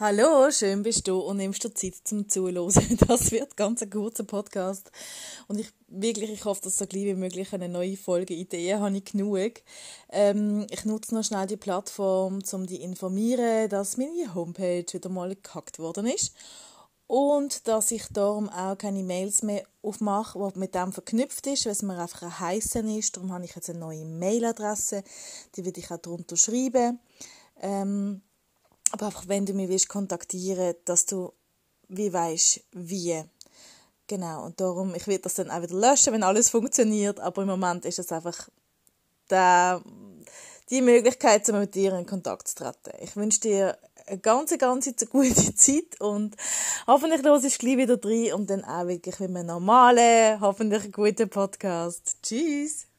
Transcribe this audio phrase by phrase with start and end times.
[0.00, 2.72] Hallo, schön bist du und nimmst dir Zeit zum Zuhören.
[3.06, 4.90] Das wird ganz ein kurzer Podcast
[5.46, 8.96] und ich wirklich, ich hoffe, dass so gleich wie möglich eine neue Folge Ideen habe
[8.96, 9.60] ich genug.
[10.08, 15.36] Ähm, ich nutze noch schnell die Plattform, um dich informieren, dass meine Homepage wieder mal
[15.36, 16.32] gehackt worden ist
[17.06, 21.72] und dass ich darum auch keine Mails mehr aufmache, die mit dem verknüpft ist, weil
[21.72, 23.18] es mir einfach ein heißen ist.
[23.18, 25.04] Darum habe ich jetzt eine neue Mailadresse,
[25.56, 27.00] die werde ich auch darunter schreiben.
[27.60, 28.22] Ähm,
[28.92, 31.32] aber einfach, wenn du mich willst kontaktieren, dass du
[31.88, 33.22] wie weißt, wie.
[34.06, 37.48] Genau, und darum, ich werde das dann auch wieder löschen, wenn alles funktioniert, aber im
[37.48, 38.48] Moment ist es einfach
[39.30, 39.82] der,
[40.68, 42.90] die Möglichkeit, um mit dir in Kontakt zu treten.
[43.00, 46.36] Ich wünsche dir eine ganz, ganz gute Zeit und
[46.86, 51.28] hoffentlich los ist gleich wieder drin und dann auch wirklich mit einem normalen, hoffentlich guten
[51.28, 52.16] Podcast.
[52.22, 52.89] Tschüss!